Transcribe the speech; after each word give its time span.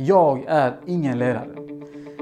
Jag 0.00 0.44
är 0.48 0.76
ingen 0.86 1.18
ledare. 1.18 1.48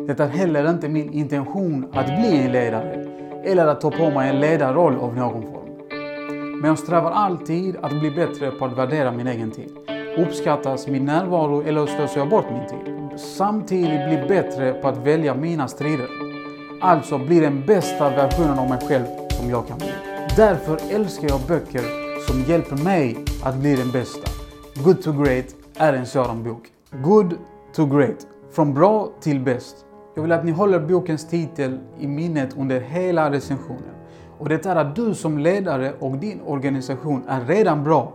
Det 0.06 0.21
är 0.21 0.28
heller 0.28 0.71
inte 0.71 0.88
min 0.88 1.12
intention 1.12 1.87
att 1.92 2.06
bli 2.06 2.45
en 2.45 2.52
ledare 2.52 3.06
eller 3.45 3.67
att 3.67 3.80
ta 3.80 3.91
på 3.91 4.10
mig 4.10 4.30
en 4.30 4.41
ledarroll 4.41 4.96
av 4.96 5.17
någon 5.17 5.42
form. 5.42 5.69
Men 6.61 6.69
jag 6.69 6.79
strävar 6.79 7.11
alltid 7.11 7.77
att 7.83 8.01
bli 8.01 8.11
bättre 8.11 8.51
på 8.51 8.65
att 8.65 8.79
värdera 8.79 9.12
min 9.12 9.27
egen 9.27 9.51
tid. 9.51 9.77
Uppskattas 10.19 10.89
min 10.89 11.04
närvaro 11.04 11.62
eller 11.62 11.87
slösar 11.87 12.19
jag 12.21 12.29
bort 12.29 12.45
min 12.51 12.69
tid? 12.69 13.21
Samtidigt 13.21 14.08
bli 14.08 14.24
bättre 14.29 14.72
på 14.72 14.88
att 14.88 14.97
välja 14.97 15.35
mina 15.35 15.69
strider. 15.69 16.09
Alltså 16.80 17.19
bli 17.19 17.41
den 17.41 17.66
bästa 17.66 18.11
versionen 18.11 18.59
av 18.59 18.69
mig 18.69 18.79
själv 18.88 19.05
som 19.29 19.51
jag 19.51 19.69
kan 19.69 19.79
bli. 19.79 19.93
Därför 20.37 20.79
älskar 20.95 21.29
jag 21.29 21.41
böcker 21.48 21.83
som 22.27 22.43
hjälper 22.52 22.84
mig 22.84 23.16
att 23.45 23.56
bli 23.56 23.77
den 23.77 23.91
bästa. 23.91 24.30
Good 24.84 25.02
to 25.02 25.12
Great 25.12 25.47
är 25.77 25.93
en 25.93 26.06
sådan 26.06 26.45
bok. 26.45 26.62
Good 26.91 27.34
to 27.77 27.87
Great. 27.87 28.27
Från 28.51 28.74
bra 28.74 29.09
till 29.20 29.41
bäst. 29.41 29.77
Jag 30.14 30.23
vill 30.23 30.32
att 30.32 30.45
ni 30.45 30.50
håller 30.50 30.80
bokens 30.80 31.28
titel 31.28 31.78
i 31.98 32.06
minnet 32.06 32.56
under 32.59 32.80
hela 32.80 33.30
recensionen. 33.30 33.95
Och 34.38 34.48
det 34.48 34.66
är 34.66 34.77
att 34.77 34.96
du 34.96 35.14
som 35.14 35.38
ledare 35.38 35.92
och 36.00 36.16
din 36.16 36.41
organisation 36.47 37.24
är 37.28 37.45
redan 37.45 37.84
bra, 37.84 38.12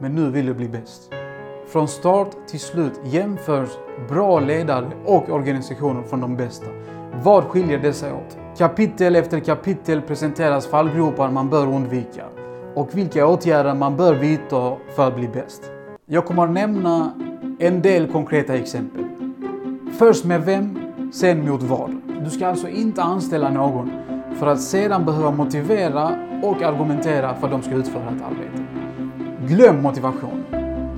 men 0.00 0.14
nu 0.14 0.30
vill 0.30 0.46
du 0.46 0.54
bli 0.54 0.68
bäst. 0.68 1.12
Från 1.66 1.88
start 1.88 2.28
till 2.46 2.60
slut 2.60 3.00
jämförs 3.04 3.68
bra 4.08 4.40
ledare 4.40 4.90
och 5.04 5.30
organisationer 5.30 6.02
från 6.02 6.20
de 6.20 6.36
bästa. 6.36 6.66
Vad 7.22 7.44
skiljer 7.44 7.78
dessa 7.78 8.14
åt? 8.14 8.38
Kapitel 8.58 9.16
efter 9.16 9.40
kapitel 9.40 10.02
presenteras 10.02 10.66
fallgropar 10.66 11.30
man 11.30 11.50
bör 11.50 11.66
undvika 11.66 12.24
och 12.74 12.98
vilka 12.98 13.26
åtgärder 13.26 13.74
man 13.74 13.96
bör 13.96 14.14
vidta 14.14 14.76
för 14.96 15.08
att 15.08 15.16
bli 15.16 15.28
bäst. 15.28 15.70
Jag 16.06 16.26
kommer 16.26 16.44
att 16.44 16.50
nämna 16.50 17.12
en 17.58 17.82
del 17.82 18.06
konkreta 18.12 18.54
exempel. 18.54 19.04
Först 19.98 20.24
med 20.24 20.44
vem, 20.44 20.78
sen 21.12 21.48
mot 21.48 21.62
vad. 21.62 21.90
Du 22.24 22.30
ska 22.30 22.46
alltså 22.46 22.68
inte 22.68 23.02
anställa 23.02 23.50
någon 23.50 23.90
för 24.38 24.46
att 24.46 24.60
sedan 24.60 25.04
behöva 25.04 25.30
motivera 25.30 26.18
och 26.42 26.62
argumentera 26.62 27.34
för 27.34 27.46
att 27.46 27.52
de 27.52 27.62
ska 27.62 27.74
utföra 27.74 28.02
ett 28.02 28.22
arbete. 28.22 28.66
Glöm 29.46 29.82
motivation. 29.82 30.44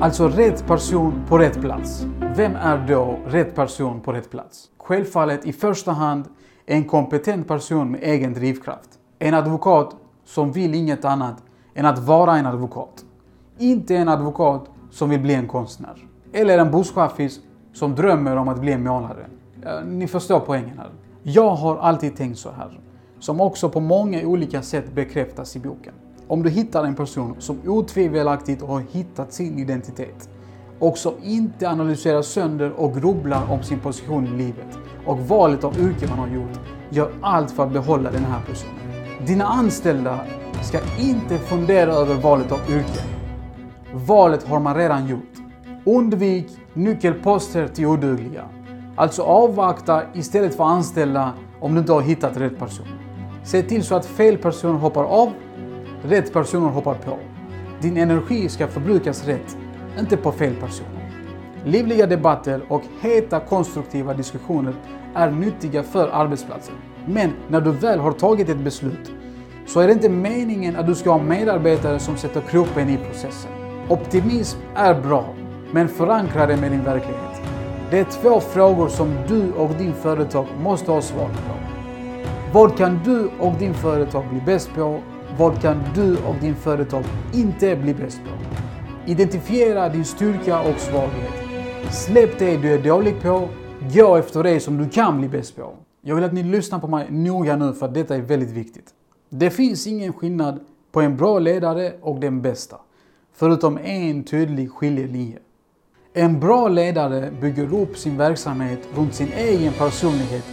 Alltså 0.01 0.29
rätt 0.29 0.67
person 0.67 1.25
på 1.29 1.39
rätt 1.39 1.61
plats. 1.61 2.07
Vem 2.37 2.57
är 2.57 2.87
då 2.89 3.19
rätt 3.27 3.55
person 3.55 4.01
på 4.01 4.13
rätt 4.13 4.31
plats? 4.31 4.71
Självfallet 4.79 5.47
i 5.47 5.53
första 5.53 5.93
hand 5.93 6.25
en 6.67 6.85
kompetent 6.85 7.49
person 7.49 7.91
med 7.91 8.01
egen 8.03 8.35
drivkraft. 8.35 8.89
En 9.19 9.35
advokat 9.35 9.97
som 10.25 10.53
vill 10.53 10.75
inget 10.75 11.05
annat 11.05 11.43
än 11.75 11.87
att 11.87 11.99
vara 11.99 12.37
en 12.37 12.47
advokat. 12.47 13.05
Inte 13.59 13.97
en 13.97 14.09
advokat 14.09 14.71
som 14.91 15.11
vill 15.11 15.21
bli 15.21 15.35
en 15.35 15.49
konstnär. 15.49 16.08
Eller 16.33 16.59
en 16.59 16.71
busschaffis 16.71 17.41
som 17.73 17.95
drömmer 17.95 18.37
om 18.37 18.49
att 18.49 18.61
bli 18.61 18.73
en 18.73 18.83
målare. 18.83 19.27
Ni 19.87 20.07
förstår 20.07 20.41
poängen 20.41 20.79
här. 20.79 20.91
Jag 21.23 21.51
har 21.51 21.77
alltid 21.77 22.17
tänkt 22.17 22.39
så 22.39 22.51
här, 22.51 22.81
som 23.19 23.41
också 23.41 23.69
på 23.69 23.81
många 23.81 24.27
olika 24.27 24.63
sätt 24.63 24.93
bekräftas 24.95 25.57
i 25.57 25.59
boken. 25.59 25.93
Om 26.29 26.43
du 26.43 26.51
hittar 26.51 26.85
en 26.85 26.95
person 26.95 27.35
som 27.39 27.59
otvivelaktigt 27.67 28.63
har 28.63 28.83
hittat 28.91 29.33
sin 29.33 29.59
identitet 29.59 30.31
och 30.79 30.99
som 30.99 31.15
inte 31.23 31.71
analyserar 31.71 32.23
sönder 32.23 32.73
och 32.73 32.95
grubblar 33.01 33.53
om 33.53 33.63
sin 33.63 33.81
position 33.81 34.27
i 34.27 34.31
livet 34.31 34.79
och 35.07 35.19
valet 35.19 35.65
av 35.65 35.79
yrke 35.79 36.09
man 36.09 36.19
har 36.19 36.29
gjort, 36.29 36.61
gör 36.91 37.13
allt 37.21 37.51
för 37.51 37.63
att 37.63 37.73
behålla 37.73 38.11
den 38.11 38.25
här 38.25 38.41
personen. 38.47 38.75
Dina 39.27 39.45
anställda 39.45 40.21
ska 40.63 40.79
inte 40.99 41.39
fundera 41.39 41.93
över 41.93 42.15
valet 42.15 42.53
av 42.53 42.61
yrke. 42.71 43.01
Valet 43.95 44.49
har 44.49 44.61
man 44.61 44.75
redan 44.77 45.07
gjort. 45.07 45.38
Undvik 45.85 46.47
nyckelposter 46.75 47.69
till 47.69 47.87
odugliga. 47.87 48.45
Alltså 48.97 49.23
avvakta 49.23 50.03
istället 50.15 50.57
för 50.57 50.65
att 50.65 50.71
anställa 50.71 51.33
om 51.61 51.75
du 51.75 51.81
inte 51.81 51.93
har 51.93 52.01
hittat 52.01 52.37
rätt 52.37 52.59
person. 52.59 52.87
Se 53.45 53.63
till 53.63 53.85
så 53.85 53.95
att 53.95 54.07
fel 54.07 54.39
person 54.39 54.77
hoppar 54.77 55.05
av, 55.05 55.33
rätt 56.03 56.33
personer 56.33 56.69
hoppar 56.69 56.95
på. 56.95 57.19
Din 57.81 57.97
energi 57.97 58.49
ska 58.49 58.67
förbrukas 58.67 59.27
rätt, 59.27 59.57
inte 59.99 60.17
på 60.17 60.33
fel 60.33 60.55
personer. 60.55 61.13
Livliga 61.65 62.07
debatter 62.07 62.63
och 62.69 62.83
heta 63.01 63.41
konstruktiva 63.41 64.15
diskussioner 64.15 64.75
är 65.15 65.31
nyttiga 65.31 65.83
för 65.83 66.09
arbetsplatsen. 66.09 66.75
Men 67.07 67.33
när 67.49 67.61
du 67.61 67.71
väl 67.71 67.99
har 67.99 68.13
tagit 68.13 68.49
ett 68.49 68.61
beslut 68.61 69.13
så 69.67 69.81
är 69.81 69.87
det 69.87 69.93
inte 69.93 70.09
meningen 70.09 70.77
att 70.77 70.87
du 70.87 70.95
ska 70.95 71.11
ha 71.11 71.23
medarbetare 71.23 71.99
som 71.99 72.17
sätter 72.17 72.41
kroppen 72.41 72.89
i 72.89 72.97
processen. 72.97 73.51
Optimism 73.89 74.59
är 74.75 75.01
bra, 75.01 75.35
men 75.73 75.89
förankra 75.89 76.47
det 76.47 76.57
med 76.57 76.71
din 76.71 76.85
verklighet. 76.85 77.43
Det 77.91 77.99
är 77.99 78.05
två 78.05 78.41
frågor 78.41 78.89
som 78.89 79.15
du 79.29 79.53
och 79.53 79.71
din 79.79 79.95
företag 79.95 80.47
måste 80.63 80.91
ha 80.91 81.03
svar 81.03 81.29
på. 81.29 81.55
Vad 82.53 82.77
kan 82.77 83.01
du 83.05 83.31
och 83.41 83.53
din 83.59 83.75
företag 83.75 84.25
bli 84.31 84.41
bäst 84.41 84.75
på? 84.75 85.01
Vad 85.39 85.63
kan 85.63 85.85
du 85.95 86.17
och 86.17 86.35
din 86.41 86.55
företag 86.55 87.05
inte 87.35 87.77
bli 87.77 87.95
bäst 87.95 88.21
på? 88.25 88.31
Identifiera 89.11 89.89
din 89.89 90.05
styrka 90.05 90.61
och 90.61 90.79
svaghet. 90.79 91.33
Släpp 91.91 92.39
det 92.39 92.57
du 92.57 92.73
är 92.73 92.83
dålig 92.83 93.23
på. 93.23 93.49
Gå 93.95 94.17
efter 94.17 94.43
det 94.43 94.61
som 94.61 94.79
du 94.79 94.89
kan 94.89 95.19
bli 95.19 95.29
bäst 95.29 95.57
på. 95.57 95.75
Jag 96.01 96.15
vill 96.15 96.25
att 96.25 96.33
ni 96.33 96.43
lyssnar 96.43 96.79
på 96.79 96.89
mig 96.89 97.07
noga 97.11 97.57
nu 97.57 97.73
för 97.73 97.87
att 97.87 97.95
detta 97.95 98.17
är 98.17 98.21
väldigt 98.21 98.51
viktigt. 98.51 98.91
Det 99.29 99.51
finns 99.51 99.87
ingen 99.87 100.13
skillnad 100.13 100.61
på 100.93 101.01
en 101.01 101.17
bra 101.17 101.39
ledare 101.39 101.93
och 102.01 102.21
den 102.21 102.43
bästa. 102.43 102.77
Förutom 103.33 103.79
en 103.79 104.25
tydlig 104.25 104.71
skiljelinje. 104.71 105.39
En 106.19 106.41
bra 106.41 106.69
ledare 106.69 107.31
bygger 107.41 107.75
upp 107.75 107.97
sin 107.97 108.17
verksamhet 108.17 108.79
runt 108.97 109.15
sin 109.15 109.33
egen 109.37 109.73
personlighet 109.73 110.45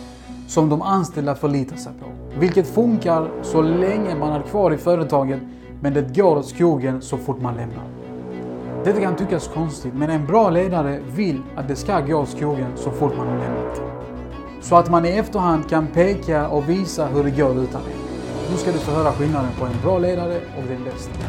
som 0.47 0.69
de 0.69 0.81
anställda 0.81 1.35
förlitar 1.35 1.75
sig 1.75 1.91
på. 1.99 2.05
Vilket 2.39 2.67
funkar 2.67 3.29
så 3.41 3.61
länge 3.61 4.15
man 4.15 4.31
är 4.31 4.41
kvar 4.41 4.71
i 4.71 4.77
företaget 4.77 5.39
men 5.81 5.93
det 5.93 6.15
går 6.15 6.37
åt 6.37 6.45
skogen 6.45 7.01
så 7.01 7.17
fort 7.17 7.41
man 7.41 7.55
lämnar. 7.55 7.83
Detta 8.83 9.01
kan 9.01 9.15
tyckas 9.15 9.47
konstigt 9.47 9.93
men 9.93 10.09
en 10.09 10.25
bra 10.25 10.49
ledare 10.49 10.99
vill 11.15 11.41
att 11.55 11.67
det 11.67 11.75
ska 11.75 11.99
gå 11.99 12.15
åt 12.15 12.29
skogen 12.29 12.71
så 12.75 12.91
fort 12.91 13.17
man 13.17 13.27
har 13.27 13.37
lämnat. 13.37 13.81
Så 14.61 14.75
att 14.75 14.91
man 14.91 15.05
i 15.05 15.09
efterhand 15.09 15.69
kan 15.69 15.87
peka 15.87 16.47
och 16.47 16.69
visa 16.69 17.05
hur 17.05 17.23
det 17.23 17.31
går 17.31 17.51
utan 17.51 17.81
en. 17.81 18.51
Nu 18.51 18.57
ska 18.57 18.71
du 18.71 18.77
få 18.77 18.91
höra 18.91 19.11
skillnaden 19.11 19.51
på 19.59 19.65
en 19.65 19.81
bra 19.83 19.99
ledare 19.99 20.35
och 20.35 20.63
den 20.67 20.83
bästa. 20.83 21.19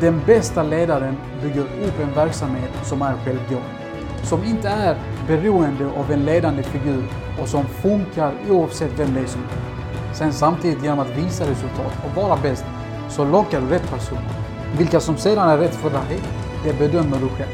Den 0.00 0.20
bästa 0.26 0.62
ledaren 0.62 1.16
bygger 1.42 1.62
upp 1.62 2.00
en 2.02 2.14
verksamhet 2.14 2.70
som 2.84 3.02
är 3.02 3.14
självgående. 3.24 3.77
Som 4.22 4.44
inte 4.44 4.68
är 4.68 4.96
beroende 5.26 5.86
av 5.86 6.12
en 6.12 6.24
ledande 6.24 6.62
figur 6.62 7.04
och 7.40 7.48
som 7.48 7.64
funkar 7.64 8.32
oavsett 8.50 8.90
vem 8.98 9.14
det 9.14 9.20
är 9.20 9.26
som 9.26 9.40
är. 9.40 10.14
Sen 10.14 10.32
samtidigt 10.32 10.82
genom 10.82 10.98
att 10.98 11.18
visa 11.18 11.44
resultat 11.44 11.92
och 12.04 12.22
vara 12.22 12.38
bäst 12.42 12.64
så 13.08 13.24
lockar 13.24 13.60
du 13.60 13.66
rätt 13.66 13.90
personer. 13.90 14.30
Vilka 14.78 15.00
som 15.00 15.16
sedan 15.16 15.48
är 15.48 15.58
rätt 15.58 15.74
för 15.74 15.90
dig, 15.90 16.20
det 16.64 16.78
bedömer 16.78 17.18
du 17.18 17.28
själv. 17.28 17.50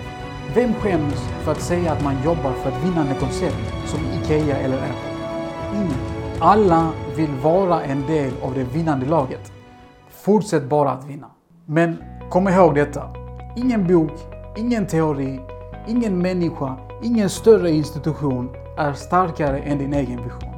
Vem 0.54 0.74
skäms 0.74 1.28
för 1.42 1.52
att 1.52 1.60
säga 1.60 1.92
att 1.92 2.04
man 2.04 2.14
jobbar 2.24 2.52
för 2.52 2.70
ett 2.70 2.84
vinnande 2.84 3.14
koncept 3.14 3.72
som 3.86 4.00
IKEA 4.22 4.56
eller 4.56 4.76
Apple? 4.76 5.10
Ingen. 5.74 5.98
Alla 6.40 6.92
vill 7.16 7.30
vara 7.42 7.82
en 7.82 8.06
del 8.06 8.32
av 8.42 8.54
det 8.54 8.64
vinnande 8.64 9.06
laget. 9.06 9.52
Fortsätt 10.10 10.68
bara 10.68 10.90
att 10.90 11.04
vinna. 11.04 11.26
Men 11.66 11.96
kom 12.30 12.48
ihåg 12.48 12.74
detta. 12.74 13.02
Ingen 13.56 13.86
bok, 13.86 14.12
ingen 14.56 14.86
teori, 14.86 15.40
ingen 15.88 16.18
människa, 16.18 16.76
ingen 17.02 17.30
större 17.30 17.70
institution 17.70 18.50
är 18.76 18.92
starkare 18.92 19.58
än 19.58 19.78
din 19.78 19.94
egen 19.94 20.24
vision. 20.24 20.54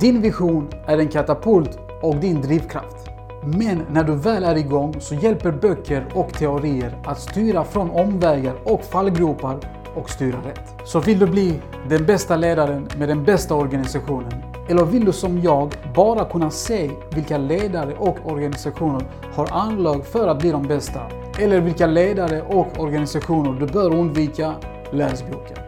Din 0.00 0.20
vision 0.20 0.68
är 0.86 0.98
en 0.98 1.08
katapult 1.08 1.78
och 2.02 2.16
din 2.16 2.40
drivkraft. 2.40 3.08
Men 3.44 3.82
när 3.90 4.04
du 4.04 4.14
väl 4.14 4.44
är 4.44 4.56
igång 4.56 4.94
så 5.00 5.14
hjälper 5.14 5.52
böcker 5.52 6.06
och 6.14 6.32
teorier 6.32 6.98
att 7.04 7.20
styra 7.20 7.64
från 7.64 7.90
omvägar 7.90 8.54
och 8.64 8.84
fallgropar 8.84 9.58
och 9.94 10.10
styra 10.10 10.38
rätt. 10.38 10.74
Så 10.84 11.00
vill 11.00 11.18
du 11.18 11.26
bli 11.26 11.60
den 11.88 12.06
bästa 12.06 12.36
ledaren 12.36 12.88
med 12.98 13.08
den 13.08 13.24
bästa 13.24 13.54
organisationen? 13.54 14.42
Eller 14.68 14.84
vill 14.84 15.04
du 15.04 15.12
som 15.12 15.40
jag 15.40 15.74
bara 15.94 16.24
kunna 16.24 16.50
se 16.50 16.90
vilka 17.14 17.38
ledare 17.38 17.94
och 17.98 18.18
organisationer 18.24 19.04
har 19.34 19.48
anlag 19.50 20.04
för 20.04 20.28
att 20.28 20.38
bli 20.38 20.50
de 20.50 20.62
bästa? 20.62 21.00
Eller 21.38 21.60
vilka 21.60 21.86
ledare 21.86 22.42
och 22.42 22.80
organisationer 22.80 23.60
du 23.60 23.66
bör 23.66 23.94
undvika? 23.94 24.54
Läs 24.92 25.24
boken. 25.30 25.63